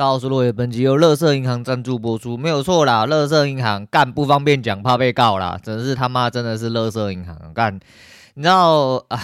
[0.00, 3.04] 大家好，我是落叶，本集由乐色银行赞助播出，没有错啦。
[3.04, 5.60] 乐色银行干不方便讲，怕被告啦。
[5.62, 7.78] 真是他妈真的是乐色银行干。
[8.32, 9.20] 你知道，哎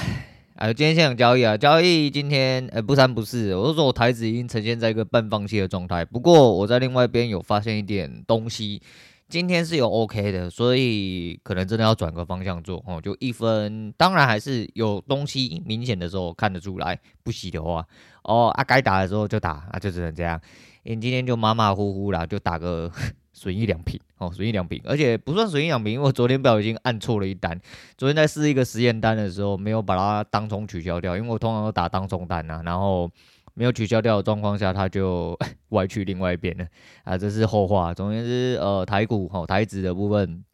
[0.57, 6.05] 哎，今天现场交易啊，交易今天呃不三不四，我是说我台子已经呈现在一个半放弃的状态。
[6.05, 8.83] 不过我在另外一边有发现一点东西，
[9.31, 13.01] 今天是有 OK 的，所以可能真的要转个方向做哦。
[13.03, 17.87] 就一分，当然还是有东西明显的时候看得出来，不洗的话。
[18.27, 20.41] 哦啊，该打的时候就打啊，就只能这样。
[20.85, 22.91] 你今天就马马虎虎啦，就打个
[23.33, 27.61] 损益两平哦，损益两平，而且不算损益两平，因为我昨天不小心按错了一单。
[27.97, 33.11] 昨天在试一个实验单的时候，没有把它当冲取消掉，因为我通常都打当冲单呐，然后
[33.55, 35.37] 没有取消掉的状况下，它就
[35.71, 36.65] 歪去另外一边了
[37.05, 37.93] 啊，这是后话。
[37.93, 40.45] 总之，呃，台股吼台指的部分。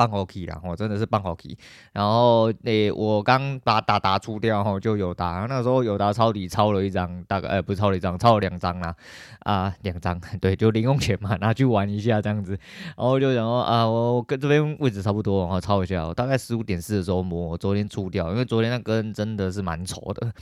[0.00, 1.54] 棒 OK 啦，我真的是棒 OK。
[1.92, 8.94] 然后诶、我刚把打打出掉后就有打，那时候有打抄底抄了一张，大概呃不是抄了一张，抄了两张啦，
[9.40, 12.52] 啊两张， 对，就零用钱嘛，拿去玩一下这样子。
[12.96, 20.32] 然后就想说啊，我跟这边位置差不多，然后抄一下，我大概十五点四的时候摸，我昨天出掉，因为昨天那根真的是蛮丑的。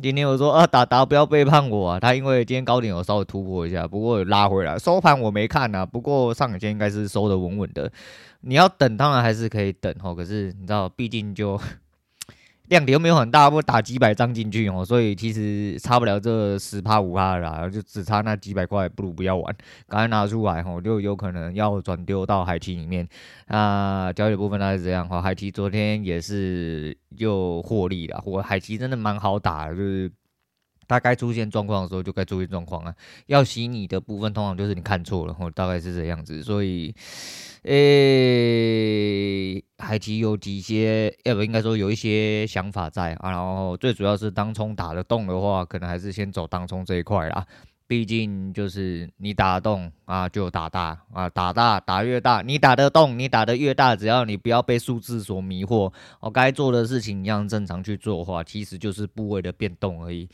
[0.00, 7.90] 今天我说啊，达达不要背叛我啊，他因为今天高点有稍微突破一下，不过拉回来，收盘我没看啊，不过上影线应该是收的稳稳的。
[8.42, 10.14] 你要等，当然还是可以等哦。
[10.14, 11.60] 可是你知道，毕竟就
[12.70, 19.54] 量体又没有很大，不打几百张进去哦，所以其实差不了这十趴五趴啦，就只差那几百块，不如不要玩，
[19.86, 23.06] 赶快拿出来哦，就有可能要转丢到海期里面。
[23.48, 30.10] 那，交易部分大概是这样哈，海期昨天也是又获利了，我海期真的蛮好打的，就是。
[30.90, 32.92] 它该出现状况的时候就该出现状况啊，
[33.26, 36.92] 要洗你的部分通常就是你看错了，大概是这样子，所以，
[37.62, 47.46] 诶、欸，海奇有几些，要不应该说有一些想法在啊，然后最主要是当冲打得动的话，可能还是先走当冲这一块啦，
[47.86, 60.28] 毕竟就是你打得动啊就打大啊，打大打越大，你打得动你打得越大，只要你不要被数字所迷惑，哦，该做的事情一样正常去做的话，其实就是部位的变动而已。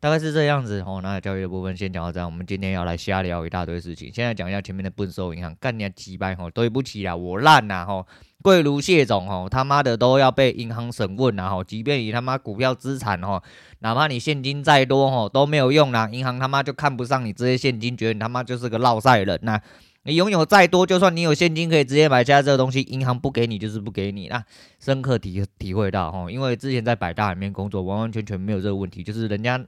[0.00, 2.30] 大概是这样子哦，那教育的部分先讲到这样。
[2.30, 4.08] 我们今天要来瞎聊一大堆事情。
[4.14, 8.06] 现在讲一下前面的笨手银行，干你啊鸡掰吼，对不起啦，我烂呐吼，
[8.40, 11.64] 贵如谢总吼，他妈的都要被银行审问呐吼。
[11.64, 13.42] 即便你他妈股票资产吼，
[13.80, 19.60] 哪怕你现金再多吼都没有用啦，银行他妈就看不上你这些现金，觉得你他妈就是个落赛人呐。
[20.04, 24.44] 你拥有再多，就算你有现金可以直接买下这个东西，银行不给你就是不给你啦。
[24.78, 29.60] 深刻体体会到吼，因为之前在百大里面工作，完完全全没有这个问题，就是人家。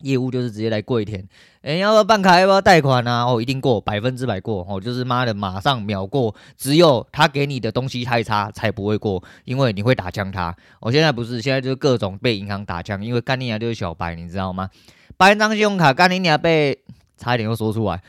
[0.00, 1.26] 业务就是直接来跪舔，
[1.62, 2.38] 哎、要不要办卡？
[2.38, 3.24] 要不要贷款啊？
[3.24, 6.34] 哦，一定过，百分之百过，哦，就是妈的，马上秒过。
[6.58, 10.54] 只有他给你的东西太差，才不会过，因为你会打枪他。
[10.80, 14.68] 我、哦、现在不是，现在就是各种被银行打枪，因为干你娘就是小白，你知道吗？
[15.16, 16.78] 办一张信用卡，干你娘被
[17.16, 18.02] 差一点又说出来，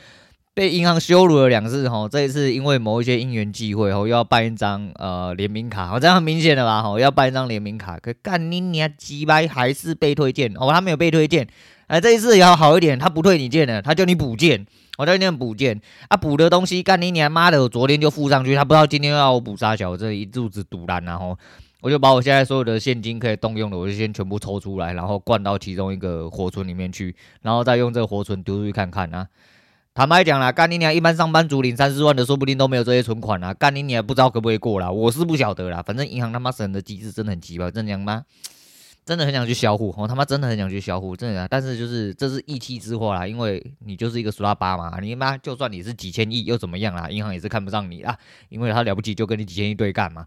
[0.54, 11.48] 被银行羞辱了两次，吼、哦，这一次因为某一些因缘际会，吼、哦，又要办一张呃联名卡，哦，这样很明显的吧，吼、哦，要办一张联名卡，可干你娘鸡掰还是被推荐，哦，他没有被推荐。
[11.88, 14.66] 哎，这一次也要好一点，他不退你件了，他叫你补件，
[14.98, 21.38] 我叫你补件啊，补的东西干你娘妈的，我昨天就付上去，他不知道今天又要我补啥小，我这一肚子赌烂，然后
[21.82, 29.28] 我就把我现在所有的现金可以动用的，我就先全部抽出来，然后灌到其中一个活存里面去，然后再用这个活存丢出去看看啊。
[29.94, 38.24] 坦白讲啦，干你娘，一般上班族领三四万的，说不定都没有这些存款啊，干你娘不知道可不可以过啦，我是不晓得啦，反正银行他妈审的机制真的很奇葩，真的吗？
[39.06, 41.48] 真的很想去销户，我他妈真的很想去销户，真的。
[41.48, 47.08] 但是就是这是意气之祸啦，因为你就是一个苏拉巴嘛，你妈就算你是几千亿又怎么样啦？
[47.08, 48.18] 银行也是看不上你啦，
[48.50, 50.26] 因为他了不起就跟你几千亿对干嘛。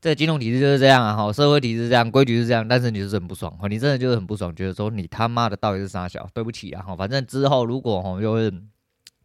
[0.00, 6.26] 这金融体制就是这样啊，哈，社会体制是这样，规矩是这样，但是你就是很不爽，你真的就是很不爽，觉得说你他妈的到底是啥小？
[6.32, 8.52] 对不起啊，哈，反正之后如果哈就是。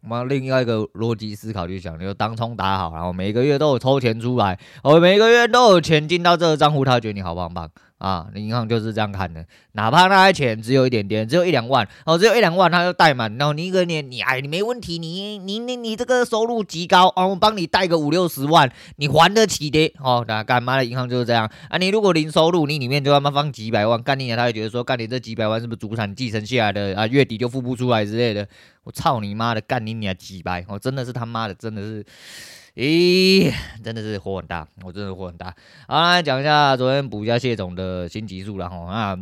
[0.06, 7.66] 妈另外一个逻辑思考就想，你就当冲打好，然后每个月都有抽钱出来，哦，每个月都有钱进到这个账户，他觉得你好棒棒
[7.98, 8.26] 啊！
[8.34, 21.78] 银行就是这样看的，哪怕那些钱只有一点点，只有一两万，哦，只有一两万，他就贷满，然后你一个年，你哎，你没问题，你你你你这个收入极高，哦，我帮你贷个五六十万，你还得起的，哦，那干嘛的银行就是这样啊？
[21.78, 27.06] 你如果零收入，你里面就他妈放几百万，干你娘，他会觉得说，干你这几百万是不是祖产继承下来的啊？
[27.06, 28.46] 月底就付不出来之类的。
[28.82, 30.62] 我操你妈的，干你娘几百！
[30.68, 32.04] 我真的是他妈的，真的是，
[32.74, 33.54] 咦，
[33.84, 35.54] 真的是火很大，我真的火很大。
[35.86, 39.18] 好，来讲一下昨天补一下谢总的新集数了哈啊，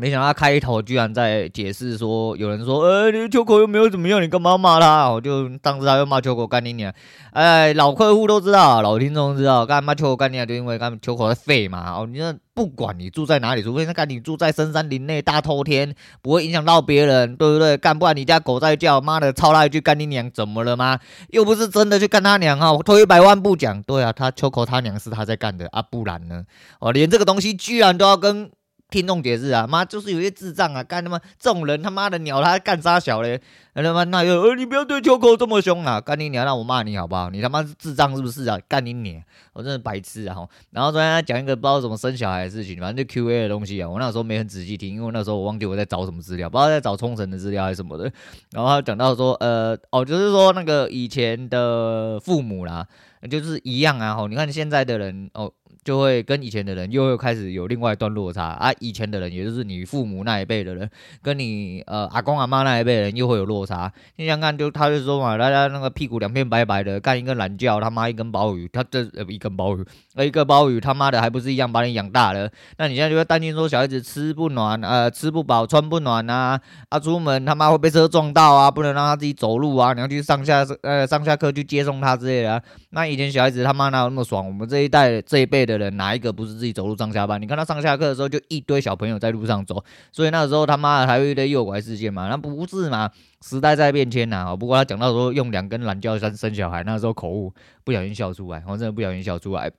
[0.00, 5.10] 没想到开头居然在解释说，有人说，呃，你秋口又没有怎么样，你干嘛骂他？
[5.10, 6.94] 我就当时他又骂秋口干你娘，
[7.32, 10.46] 哎，老客户都知道，老听众知道，干嘛秋口干你娘？
[10.46, 11.98] 就因为干秋口在废嘛。
[11.98, 15.92] 哦，你说不管你住在哪里，除非那干你住在深山林内大透天，
[16.22, 17.76] 不会影响到别人，对不对？
[17.76, 21.00] 干不然你家狗在叫，妈的，操他一句干你娘，怎么了吗？
[21.30, 26.44] 又不是真的去干他娘哈，退一百万步讲，对啊，他秋口他娘是他在干的啊，不然呢？
[26.78, 28.52] 哦，连这个东西居然都要跟。
[28.90, 33.40] 听众解释啊，妈就是有些智障啊，干他妈这种人他妈的鸟他干啥小嘞？
[33.74, 37.28] 他妈那又呃你不要对秋口这么凶啊，干你娘让我骂你好不好？
[37.30, 38.58] 你他妈智障是不是啊？
[38.66, 39.22] 干你娘！
[39.52, 40.34] 我真的白痴啊！
[40.70, 48.10] 然后昨天他讲一个不知道怎么生小孩的事情，反正就 Q A 的东西啊，我那时候没很仔细听，因为那时候我忘记我在找什么资料，不知道在找冲绳的资料还是什么的。
[48.52, 52.86] 然后他讲到说，呃哦，就是说那个以前的父母啦，
[53.30, 54.14] 就是一样啊。
[54.14, 55.52] 吼，你看现在的人哦。
[55.88, 58.70] 就会跟以前的人又又开始有另外一段落差啊！
[58.78, 60.86] 以前的人，也就是你父母那一辈的人，
[61.22, 63.90] 跟你呃阿公阿妈那一辈人又会有落差。
[64.16, 72.50] 你想看，就他就说嘛，大家那个屁股两片白白的，干一个懒觉，他妈一根鲍鱼，他这呃一根鲍鱼，呃一个鲍鱼，他妈的还不是一样把你养大了？
[72.76, 76.60] 那你现在就会担心说小孩子吃不暖，呃吃不饱，穿不暖啊，
[76.90, 82.62] 啊出门他妈会被车撞到啊，不能让他自己走路啊，你要去上下呃上下课去接送他之类的啊。
[82.90, 84.46] 那以前小孩子他妈哪有那么爽？
[84.46, 85.77] 我们这一代这一辈的。
[85.78, 87.40] 人哪一个不是自己走路上下班？
[87.40, 89.82] 你看他上下课的时候就一堆小朋友在路上走，
[90.12, 92.28] 所以那时候他妈的还有一堆诱拐事件嘛？
[92.28, 93.10] 那不是嘛？
[93.40, 94.54] 时代在变迁呐。
[94.54, 97.54] 不过他讲到说用两根懒觉生生小孩，那时候口误
[97.84, 99.70] 不小心笑出来，我真的不小心笑出来。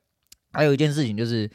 [0.53, 1.47] 还有一件事情就是，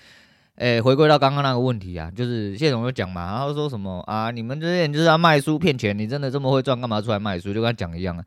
[0.56, 4.30] 诶、回归到刚刚那个问题啊，就是谢总有讲嘛，然后说什么啊？
[4.30, 7.52] 你们这些人就是要卖书骗钱，你真的这么会赚，干嘛出来卖书？
[7.52, 8.24] 就跟他讲一样啊。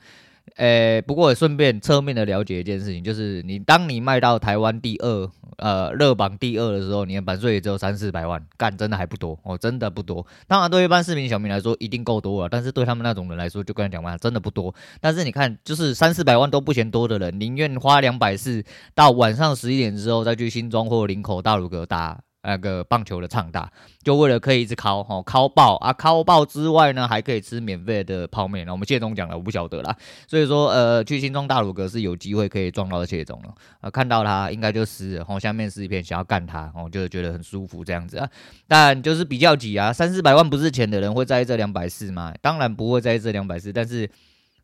[0.57, 10.25] 诶、不过也顺便侧面的了解一件事情，就是你当你卖到台湾第二，呃，热榜第二的时候，你的版税也只有三四百万，干真的还不多哦，真的不多。
[10.48, 14.74] 当然，对一般市民小民来说一定够多了，但是对他们那种人来说，就跟他讲嘛，真的不多。
[15.00, 18.63] 但是你看，就是三四百万都不嫌多的人，宁愿花两百四
[18.95, 22.19] 到晚上十一点之后再去新庄或林口大鲁阁打。
[22.44, 23.69] 那个棒球的畅大，
[24.04, 28.66] 就为了可以一直敲吼敲爆啊，敲爆之外呢，还可以吃免费的泡面。
[28.66, 29.95] 那我们谢总讲了，我不晓得啦。
[30.28, 33.54] 所以说，呃，去新庄大鲁阁是有机会可以撞到谢总了。
[33.81, 38.30] 啊，看到他应该就湿了，吼，下面是一片想要干他，哦，就觉得很舒服这样子啊。
[38.68, 42.33] 但就是比较挤啊，三四百万不是钱的人会在意这两百四吗？
[42.42, 44.10] 当然不会在意这两百四，但是。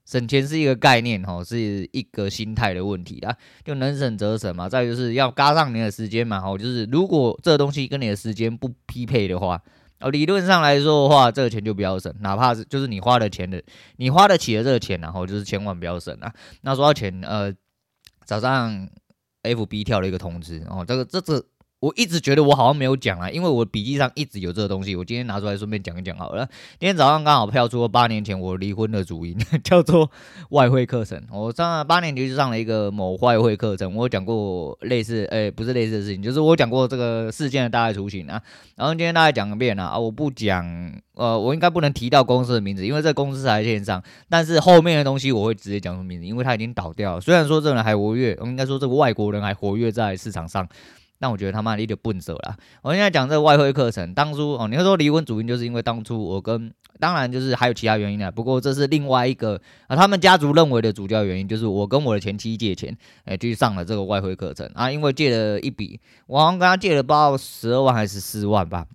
[0.06, 4.68] 省钱是一个概念，哈，是一个心态的问题啦，就能省则省嘛。
[4.68, 9.62] 再就是要嘎上你的时间嘛，哈，就是如果这东西跟你的时间不匹配的话，
[10.00, 13.64] 哦，理论上来说的话，这个钱就不要省，哪怕是就是你花的钱的，
[13.96, 16.34] 你花得起的这个钱，然后就是千万不要省啊。
[16.62, 17.54] 那说到钱，呃，
[18.26, 18.90] 早上
[19.44, 21.46] FB 跳了一个通知，哦，这个这这。
[21.84, 24.96] 我一直觉得我好像没有讲啊，因为我笔记上一直有这个东西。
[24.96, 26.48] 我今天拿出来顺便讲一讲好了。
[26.80, 30.10] 今天早上刚好飘出了八年前我离婚的主因， 叫做
[30.52, 31.22] 外汇课程。
[31.30, 38.42] 我上八年前就上了一个某外汇课程，我讲过类似，哎、不是类似的事情，就是我讲过这个事件的大概雏形啊。
[38.78, 40.66] 然后今天大概讲个遍了啊，我不讲，
[41.16, 44.02] 呃，我应该不能提到公司的名字，因为这个公司还在线上。
[44.30, 47.20] 但是后面的东西我会直接讲出名字，因为它已经倒掉了。
[47.20, 50.66] 虽然说这个人还活跃，我应该说这个外国人还活跃在市场上。
[51.24, 52.58] 但我觉得他妈的有点笨手了。
[52.82, 58.30] 我现在讲这个外汇课程，当初哦，你要说离婚主因就是因为当初我跟，当然就是还有其他原因啊。
[58.30, 62.94] 不过这是另外一个啊，他们家族认为的主要原因就是我跟我的前妻借钱，
[63.24, 64.92] 哎，去上了这个外汇课程啊。
[64.92, 65.98] 因为借了一笔，
[66.28, 68.86] 我好像跟他借了不知道十二万还是四万吧。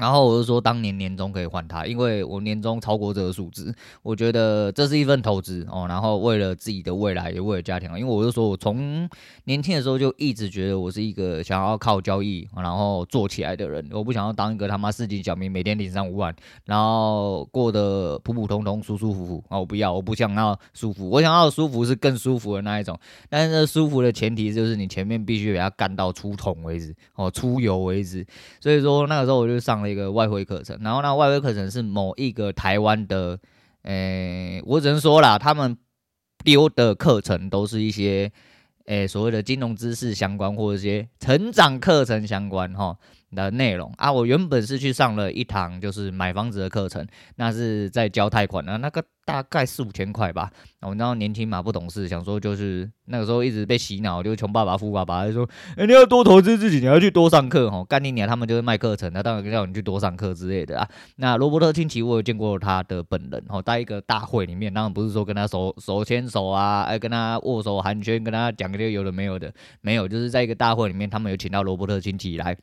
[0.00, 5.84] 然后我就说，当年年终可以换他，因为我年终超过这个数字，我觉得这是一份投资哦。
[5.86, 9.06] 然后为了自己的未来，也为了家庭，因为我就说我从
[9.44, 16.34] 年轻的时候就一直觉得我是一个想要靠交易然后做起来的人，我不想要当一个他妈市井小民，每天领三五万，
[16.64, 19.58] 然后过得普普通通、舒舒服服啊！
[19.58, 22.98] 我不要，我不想要舒服，我想要舒服是更舒服的那一种。
[23.28, 28.26] 但是舒服的前提就是你前面必须给他干到出桶为止哦，出油为止。
[28.60, 29.89] 所以说那个时候我就上了。
[29.90, 33.36] 这个外汇课程，然后呢外汇课程是某一个台湾的，
[33.82, 35.76] 诶、我只能说啦，他们
[36.44, 38.30] 丢的课程都是一些，
[38.86, 42.96] 诶、所谓的金融知识相关或者一些成长课程相关哈。
[43.34, 44.12] 的内容啊。
[44.12, 47.06] 我原本是去上了一堂就是买房子的课程，
[47.36, 49.04] 那是在交贷款的那个。
[49.22, 60.88] 大概四五千块吧，我然后年轻嘛，不懂事，想说就是那个时候一直被洗脑，就是穷爸爸富爸爸，就说，哎、欸，你要多投资自己，你要去多上课，哦，干你娘，他们就是卖课程，那当然叫你去多上课之类的啊。
[61.16, 72.56] 那罗伯特清崎，我有见过他的本人，哦，在一个大会里面，当然不是说跟他手手牵手啊，哎，跟他握手寒暄，跟他讲个有的没有的，没有，就是在一个大会里面，他们有请到罗伯特清崎来。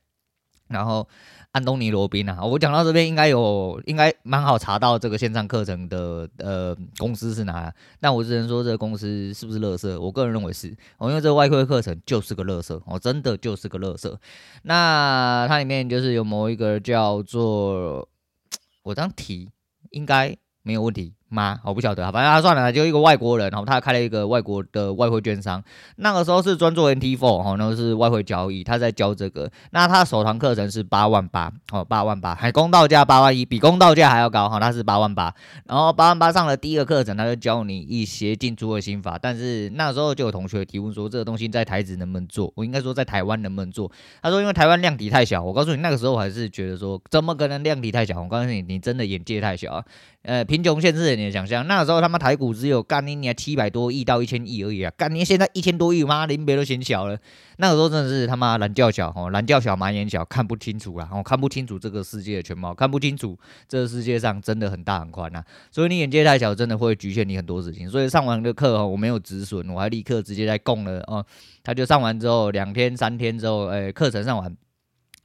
[0.69, 1.07] 然后。
[1.53, 10.00] 安东尼罗宾啊，我讲到这边应该有，应该蛮好查到这个线上课程的呃公司是哪，但我只能说这个公司是不是垃圾？
[10.00, 14.15] 我个人认为是，哦，因为这个外汇课程就是个垃圾，哦，真的就是个垃圾。
[14.63, 18.07] 那它里面就是有某一个叫做，
[18.83, 19.50] 我这样提
[19.89, 21.13] 应该没有问题。
[21.29, 21.60] 吗？
[21.63, 25.62] 我不晓得啊，反正他算了，就一个外国人，然后他开了一个外国的外汇券商，
[25.98, 29.50] 那个时候是专做 NT4，哈，那个是外汇交易，他在教这个。
[29.72, 35.34] 那他首堂课程是八万八，哦，八万八，还公道价八万一，比公道价还要高哈，他是八万八。
[35.65, 39.17] 然后八万八上了第一个课程，他就教你一些进出的心法。
[39.22, 42.51] 但是那时候就有同学提问说，这个东西在台子能不能做？
[42.55, 43.91] 我应该说在台湾能不能做？
[44.22, 45.43] 他说因为台湾量体太小。
[45.43, 48.22] 我告诉你，那个时候我还是觉得说，怎么可能量体太小？
[48.22, 49.84] 我告诉你，你真的眼界太小。
[50.27, 51.65] 呃，贫穷限制了你的想象。
[51.67, 54.91] 那个时候他妈台股只有干你年七百多亿到一千亿而已啊！
[54.98, 57.17] 干你现在一千多亿，妈林别都嫌小了。
[57.60, 61.07] 那个时候真的是他妈懒觉小哦，懒觉小，马眼小，看不清楚啊！
[61.13, 65.41] 哦，看不清楚这个世界的全貌，看不清楚这个世界上真的很大很宽呐。
[65.72, 67.89] 所以你眼界太小，真的会局限你很多事情。
[67.89, 71.25] 所以上完的课哦，我没有止损，我还立刻直接在供了哦。
[71.63, 74.53] 他就上完之后，两天三天之后，诶，课程上完。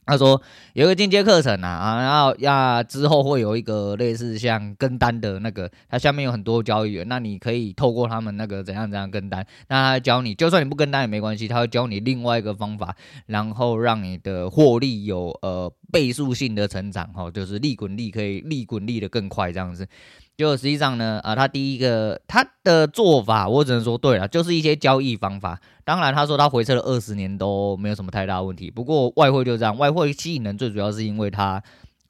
[0.05, 0.41] 他说
[0.73, 12.95] 有个进阶课程啊，啊，然后呀之后会有一个类似像跟单的那个，它下面有很多交易员，那你可以透过他们那个怎样怎样跟单，那他教你，就算你不跟单也没关系，他会教你另外一个方法，
[13.27, 19.87] 然后让你的获利有呃倍数性的成长，哈，就是利滚利可以利滚利的更快这样子。
[20.35, 25.59] 就实际上呢，啊，他第一个他的做法，我只能说对了，就是一些交易方法。
[25.85, 28.71] 当然，他说他回撤了二十年都没有什么太大问题。
[28.71, 31.61] 不过外汇就这样，外汇吸引人最主要是因为它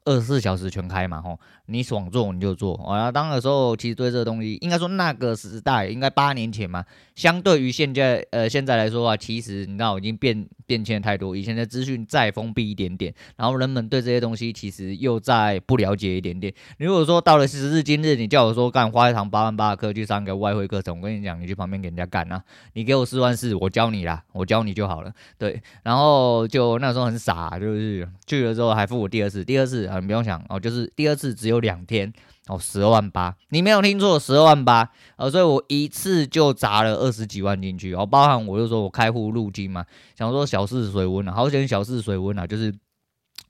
[0.04, 1.38] 二十四小时全开嘛，吼。
[1.66, 6.84] 你爽做你就做，啊，当的时候其实对这个东西，应该说那个时代应该八年前嘛，
[7.14, 16.52] 相对于现在呃现在来说啊，其实你知道已经变变迁太多，以前的资讯再封闭一点点，然后人们对这些东西其实又再不了解一点点。
[16.78, 22.44] 如果说到了时至今日，你叫我说干花一堂八万八的课去上个外汇课程，我跟你讲，你去旁边给人家干啊，
[22.74, 31.64] 你给我四万四，我教你啦，我教你就好了，对，然后就那时候很傻，就是去了之后还付我第二次，第二次你不用想哦，就是第二次只有。
[31.64, 32.12] 两天
[32.48, 42.74] 哦，十二万八，你没有听错，十二万八，呃，所以我一次就砸了二十几万进去，哦，包含我就说我开户入金嘛，想说小试水温啊，好险小试水温啊，就是。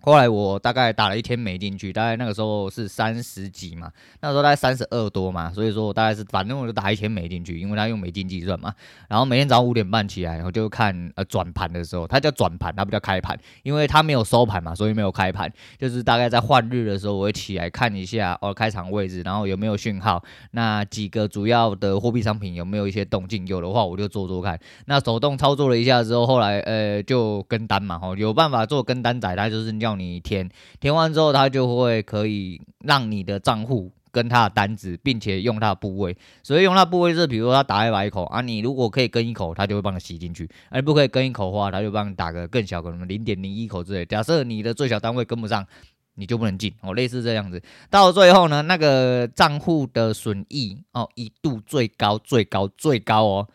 [0.04, 8.74] 后来我大概打了一天没进去，大概那个时候是三十几嘛，那时候大概三十二多嘛，所以说我大概是反正我就打一天没进去，因为他用美金计算嘛。
[9.08, 15.50] 然后每天早上五点半起来，然后就看呃转盘的时候，它叫转盘，它不叫开盘，因为它没有收盘嘛，所以没有开盘。
[15.78, 24.60] 就是大概在换日的时候，我会起来看一下哦开场位置，然后有没有讯号，那几个主要的货币商品有没有一些动静，有的话我就做做看。
[24.84, 30.48] 那手动操作了一下之后，后来呃就跟单嘛，吼有办法做跟单仔，它就是这样你填
[30.80, 36.16] 填完之后，他就会可以让你的账户跟他的单子，并且用他的部位。
[36.42, 44.04] 所以用他的部位是，比如说他打一百口啊，你如果可以跟一口，他就会帮你吸进去；而不可以跟一口的话，他就帮你打个更小，可能零点零一口之类。
[44.06, 45.66] 假设你的最小单位跟不上，
[46.14, 47.60] 你就不能进哦，类似这样子。
[47.90, 53.48] 到最后呢，那个账户的损益哦，一度最高最高最高哦，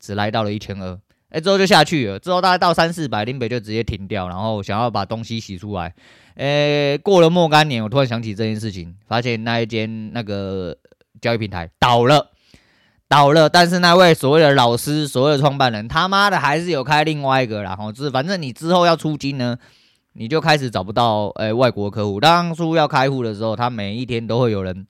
[0.00, 0.98] 只来到了一千二。
[1.30, 2.18] 哎，之后就下去了。
[2.18, 5.92] 之后大概到三四百，林北就直接停掉，然后想要把东西洗出来。
[6.36, 10.76] 哎，过了若干年，我突然想起这件事情，发现那一间那个
[11.20, 12.30] 交易平台倒了，
[13.08, 13.48] 倒了。
[13.48, 17.62] 但是那位所谓的老师，所谓的创办人，他妈的还是有开另外一个。
[17.62, 19.58] 然后就是反正你之后要出金呢，
[20.12, 22.20] 你就开始找不到哎外国客户。
[22.20, 24.86] 当初要开户的时候，他每一天都会有人。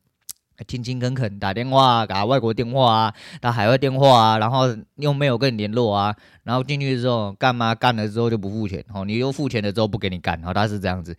[0.66, 7.74] 勤勤恳恳打电话啊，打外国电话啊，打海外电话啊，然后又没有跟你联络啊，然后进去之后干嘛？
[7.74, 11.14] 干了之后就不付钱，哦，你又付钱了之后不给你干，哦，他是这样子，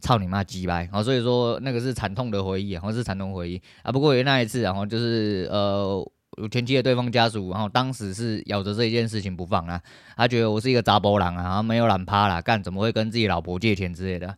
[0.00, 3.92] 操你妈鸡掰，哦，所以说那个是惨痛的回忆，哦，是惨痛回忆啊。
[3.92, 6.10] 不过有那一次，然后就是呃，
[6.50, 9.80] 前妻的对方家属，然后当时是咬着这一件事情不放啊，
[10.16, 14.34] 他觉得我是一个杂波狼啊，然后没有懒趴啦，干怎么会跟自己老婆借钱之类的，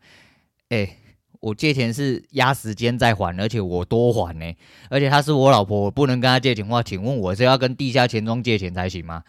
[0.71, 0.97] 哎。
[1.41, 4.55] 我借钱是压时间在还，而且我多还呢，
[4.91, 9.23] 而且她是我老婆，我不能跟她借钱的话，请问我是要跟地下钱庄借钱才行吗？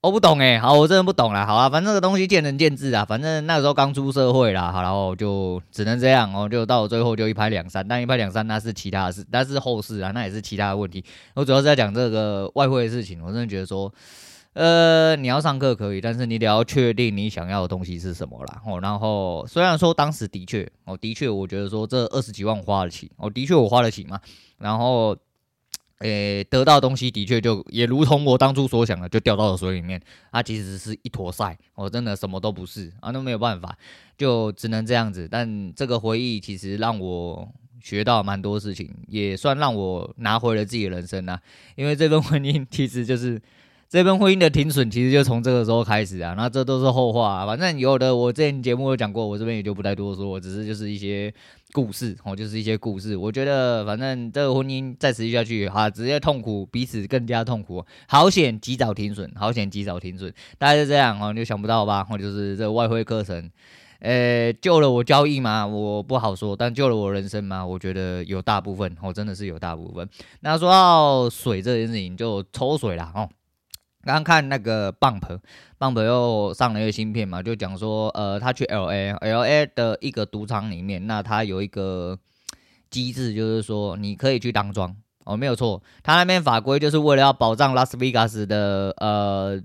[0.00, 1.46] 我不懂哎，好，我真的不懂啦。
[1.46, 11.04] 好啊，反正这个东西见仁见智啊，反正那时候刚出社会啦，好，然后就只能这样哦，就到最后就一拍两散，但一拍两散那是其他的事，那是后事啊，那也是其他的问题。
[11.34, 13.92] 我主要是在讲这个外汇的事情，我真的觉得说。
[14.54, 18.60] 呃，你要上课可以，但是你得要确定你想要的东西是什么啦。
[18.66, 24.20] 哦，然后虽然说当时的确，哦，的确，我觉得说这二十几万花得起，哦，的确我花得起嘛。
[24.58, 25.16] 然后
[25.98, 30.00] 诶，得到东西的确就也如同我当初所想的，就掉到了水里面。
[30.32, 33.76] 它其实是一坨赛，我真的什么都不是啊，那没有办法，
[34.16, 35.28] 就只能这样子。
[35.30, 37.48] 但这个回忆其实让我
[37.80, 41.40] 学到蛮多事情，也算让我拿回了自己的人生啊。
[41.76, 43.40] 因为这份婚姻其实就是。
[43.90, 47.46] 这份婚姻的停损，其实就从这个时候开始啊，那这都是后话。
[47.46, 51.32] 反正有的我之前节目有讲过，我这边也就不再多说，我只是就是一些
[51.72, 53.16] 故事哦，就是一些故事。
[53.16, 57.82] 我觉得反正这个婚姻再持续下去，哈，直接痛苦，彼此更加痛苦。
[58.06, 62.06] 好险及早停损，好险及早停损，大概是这样哦，你就想不到吧？
[62.10, 63.50] 哦，就是这个外汇课程，
[64.00, 65.66] 呃，救了我交易吗？
[65.66, 67.64] 我不好说，但救了我人生吗？
[67.64, 70.06] 我觉得有大部分哦，真的是有大部分。
[70.40, 73.26] 那说到水这件事情，就抽水啦哦。
[74.14, 82.18] 刚看那个 Bump，Bump 又上了一个新片嘛，就讲说，呃，他去 LA，LA 的一个赌场里面，那他有一个
[82.88, 89.60] 机制，就是说你可以去当庄哦，没有错，他那边法规就是为了要保障拉斯维加斯的呃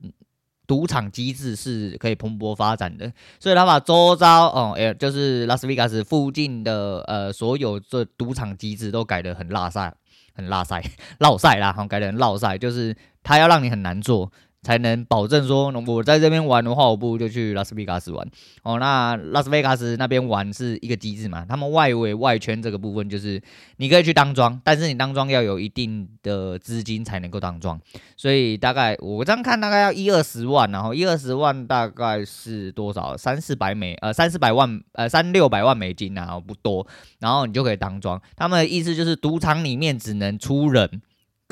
[0.67, 3.09] 赌场机制是可以蓬勃发展的，
[3.39, 9.93] 所以他把周遭哦，哎，就是拉斯维加斯附近的呃所有这赌场机制都改得很拉赛，
[10.35, 10.81] 很拉塞，
[11.19, 12.95] 绕塞啦，好，改点绕塞，就是。
[13.25, 14.29] 他要让你很难做，
[14.63, 18.25] 才能保证说，我在这边玩的话，我不如就去拉斯维加斯玩。
[18.63, 21.45] 哦，那拉斯维加斯那边玩是一个机制嘛？
[21.47, 23.41] 他们外围外圈这个部分就是
[23.77, 27.79] 你可以去当庄，但是你当庄要有一定的资金才能够当庄。
[28.15, 33.17] 所以大概我这样看，大概要一二十万，然后一二十万大概是多少？
[33.17, 36.87] 三四百美呃三四百万呃三六百万美金啊，不多。
[37.19, 38.21] 然后你就可以当庄。
[38.37, 41.01] 他们的意思就是赌场里面只能出人。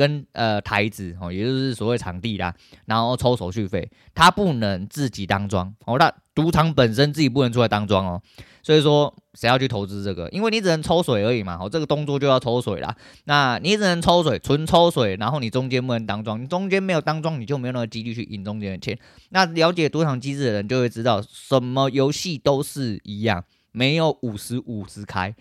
[0.01, 2.51] 跟呃台子哦，也就是所谓场地啦，
[2.85, 5.99] 然后抽手续费，他不能自己当庄哦。
[5.99, 8.19] 那赌场本身自己不能出来当庄哦，
[8.63, 10.27] 所以说谁要去投资这个？
[10.29, 12.95] 因为你只能抽水而已嘛，哦，这个动作就要抽水啦。
[13.25, 18.97] 那你只能抽水，纯抽水，然后你中间不能当庄，你中间没有当庄，你就没有那个几率去赢中间的钱。
[19.29, 25.35] 那了解赌场机制的人就会知道，什么游戏都是一样，没有五十五十开。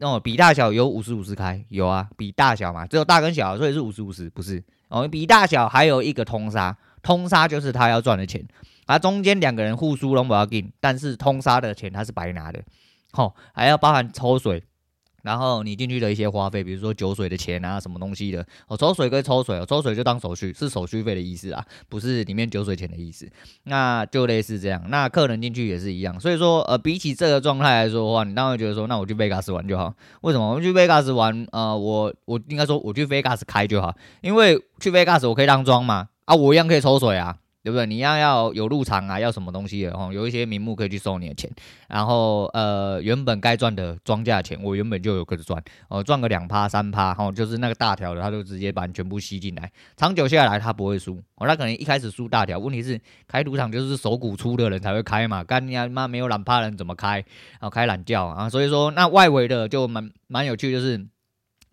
[0.00, 5.06] 哦，比大小有五十五十开，有啊，比大小嘛，只有大跟小，所以是五十五十，不是哦。
[5.08, 8.46] 比大小还有一个通杀，通杀就是他要赚的钱，
[8.86, 12.62] 而中间两个人互输拢不要紧，但是通杀的钱他是白拿的，
[13.12, 14.62] 吼、还要包含抽水。
[15.24, 23.26] 然后你进去的一些花费，比如说酒水的钱啊，什么东西的，哦，抽水跟抽水，抽水就当手续，是手续费的意思啊，不是里面酒水钱的意思，
[23.62, 24.84] 那就类似这样。
[24.88, 29.94] 那客人进去也是一样，所以说，呃，比起这个状态来说的话，你当然觉得说，那我去 Vegas 玩就好。
[30.20, 30.54] 为什么？
[30.54, 37.36] 我去 Vegas 玩，呃，我我应该说我去 Vegas 开就好，因为去 Vegas 我可以当庄嘛，啊，我一样可以抽水啊。
[37.64, 37.86] 对不对？
[37.86, 40.10] 你要要有入场啊，要什么东西的哦？
[40.12, 41.50] 有一些名目可以去收你的钱，
[41.88, 57.16] 然后呃，原本该赚的庄稼钱，我原本就有个赚哦，赚个两趴三趴，哦，就是那个大条的，他就直接把你全部吸进来，长久下来他不会输哦，他可能一开始输大条，问题是开赌场就是手骨粗的人才会开嘛，干你妈没有懒趴人怎么开？
[57.52, 61.06] 然后开懒觉啊，所以说那外围的就蛮蛮有趣，就是。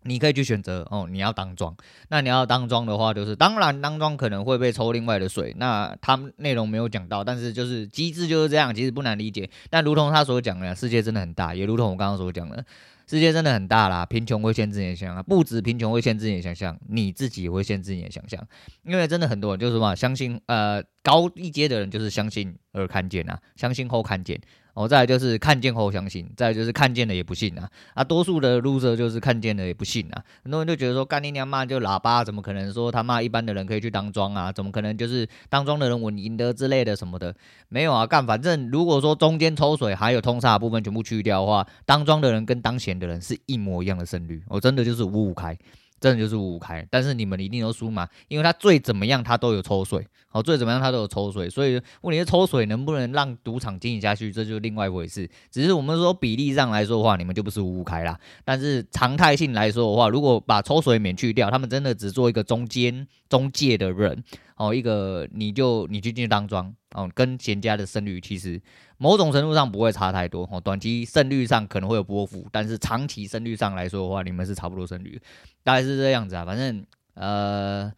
[0.03, 1.75] 你可以去选择哦，你要当庄，
[2.09, 9.49] 那你要当庄的话，就是当然当庄可能会被抽另外的水，那他们内容没有讲到，但是就是机制就是这样，其实不难理解。
[9.69, 12.65] 但如同他所讲的，世界真的很大，也如同我刚刚所讲的，
[13.07, 18.41] 世界真的很大啦，贫穷会限制你的想象，不止贫穷会限制你的想象，你自己也会限制你的想象，
[18.83, 24.39] 因为真的很多人就是什么相信，呃，高一阶的人就是相信而看见啊，相信后看见。
[24.73, 27.69] 哦，再来就是看见后相信，再来就是看见了也不信啊！
[27.93, 30.23] 啊，多数的 loser 就是看见了也不信啊！
[30.43, 34.51] 很多人就觉得说，干你娘妈就喇叭，怎么可能说他妈一般的人可以去当庄啊？
[34.51, 37.35] 怎么可能就是当庄的人稳赢得之类的什么的？
[37.67, 45.57] 没有啊，干反正如果说中间抽水还有通杀部分全部去掉的话，当庄的人跟当闲的人是一模一样的胜率，我、真的就是五五开。
[46.01, 55.29] 真的就是五五开，但是你们一定都输嘛，因为他最怎么样他都有抽水，好，最怎么样他都有抽水，所以问题是抽水能不能让赌场经营下去，这就是另外一回事。
[55.51, 58.19] 只是我们说比例上来说的话，你们就不是五五开啦。
[58.43, 64.23] 但是常态性来说的话，如果把抽水免去掉，他们真的只做一个中间中介的人，
[64.67, 68.61] 哦，一个你就你就进去当庄，哦，跟闲家的胜率其实。
[68.97, 75.19] 某种程度上不会差太多哦，短期胜率上可能会有波幅，但是长期胜率上来说的话，你们是差不多胜率，
[75.63, 76.45] 大概是这样子啊。
[76.45, 77.91] 反正呃，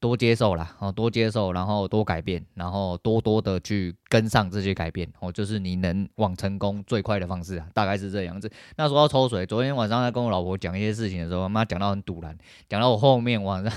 [0.00, 8.50] 多接受啦，哦，多接受，然后多改变，然后多多的去跟上这些改变哦，就是你能往成功最快的方式啊，大概是这样子。
[8.76, 12.36] 那说到抽水，昨天晚上在跟我老婆讲一些事情的时候，妈讲到很堵然，
[12.68, 13.72] 讲到我后面晚上。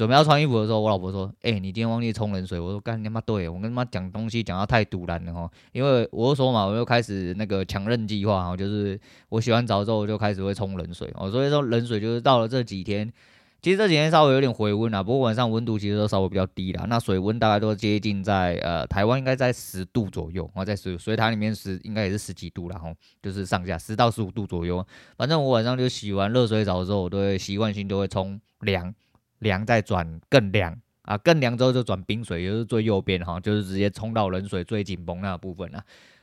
[0.00, 11.30] 准备要穿衣服的时候，我老婆说：“哎、你今天忘记冲冷水。”我说：“干你妈对，我跟他妈讲东西讲到太赌烂了哈。”因为我说嘛，我又开始那个强韧计划哈，就是我洗完澡之后就开始会冲冷水哦。
[11.30, 13.12] 所以说冷水就是到了这几天，
[13.60, 16.86] 其实这几天稍微有点回温啊，不过晚上温度其实都稍微比较低啦。
[16.88, 24.82] 那水温大概都接近在呃台湾应该在十度左右，然后在水水塔里面十应该也是十几度啦，吼，就是上下十到十五度左右。
[25.18, 28.94] 反正我晚上就洗完热水澡之后，我都会习惯性都会冲凉，
[29.40, 35.82] 凉再转更凉啊，更凉之后就转冰水，也就是最右边哈，就是直接冲到冷水最紧绷那部分啊。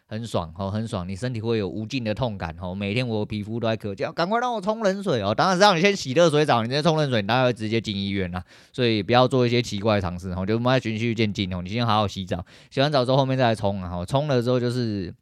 [0.09, 2.73] 很爽哦，很爽，你身体会有无尽的痛感哦。
[2.73, 5.35] 每天我皮肤都在咳叫，赶快让我冲冷水哦。
[5.35, 8.41] 当然是让你先洗热水澡，你再冲冷水，你大概会直接进医院啦。
[8.71, 11.61] 所以不要做一些奇怪的尝试哦，就慢慢循序渐进哦。
[11.61, 14.05] 你先好好洗澡，洗完澡之后后面再来冲啊。
[14.05, 15.13] 冲了之后就是。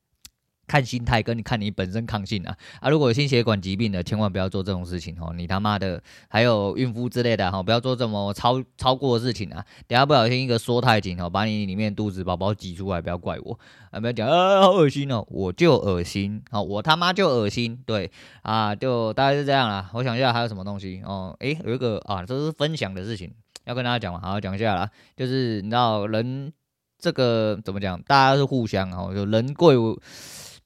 [0.68, 2.90] 看心态跟你看你本身抗性啊啊！
[2.90, 5.34] 如果有心血管疾病的，千万不要做这种事情哦。
[5.36, 9.64] 你他妈的还有孕妇之类的哈，不要做这么超超过的事情啊！
[9.88, 13.60] 等下不小心一个缩太紧哦，把你里面肚子宝宝挤出来，不要怪我
[13.92, 14.00] 啊！
[14.00, 17.80] 不要讲啊，好恶心哦，我就恶心哦，我他妈就恶心。
[17.86, 19.90] 对啊，就大概是这样啦。
[19.94, 21.36] 我想一下还有什么东西哦？
[21.40, 23.32] 诶，有一个啊，这是分享的事情
[23.66, 24.90] 要跟大家讲嘛，好讲一下啦。
[25.16, 26.52] 就是你知道人
[26.98, 28.02] 这个怎么讲？
[28.04, 29.76] 大家是互相哦，就人贵。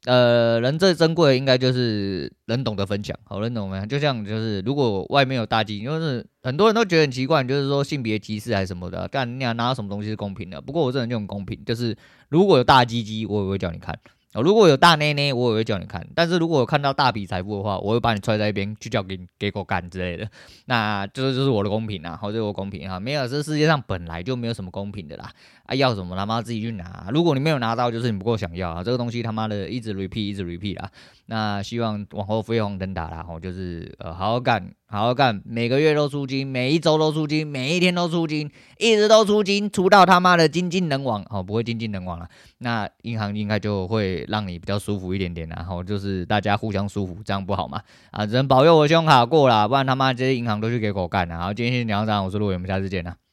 [0.06, 10.62] 呃，人最珍贵的应该就是人懂得分享，好，人懂得分享，就像就是如果外面有大鸡，就是很多人都觉得很奇怪，就是说性别歧视还是什么的，干你俩哪有什么东西是公平的？
[10.62, 11.96] 不过我这人就很公平，就是
[12.30, 13.94] 如果有大鸡鸡，我也会叫你看。
[14.36, 20.30] 哦，如果有大内内，我也会叫你看；但是如果有看到大笔财富的话，我会把你踹在一边，去叫给你给狗干之类的。
[20.66, 23.00] 那这就是我的公平啊，好，这是我公平啊。
[23.00, 25.32] 没有，这世界上本来就没有什么公平的啦。
[25.66, 27.10] 啊，要什么他妈自己去拿。
[27.12, 28.84] 如果你没有拿到，就是你不够想要啊。
[28.84, 30.92] 这个东西他妈的一直 repeat，一直 repeat 啊。
[31.26, 34.72] 那希望往后飞黄腾达啦，吼，就是呃好好干。
[34.92, 38.50] 好好干，每个月都出金，每一周都出金，每一天都出金，
[38.80, 42.28] 一直都出金，出到他妈的金金人亡哦，不会金金人亡了。
[42.58, 47.80] 那银行应该就会让你比较舒服一点点，然后就是大家互相舒服，这样不好吗？
[48.10, 51.38] 啊，只能保佑我信用卡过了，不然他妈这些银行都去给狗干了。
[51.38, 53.29] 好，今天先聊到这，我是陆伟，我们下次见了。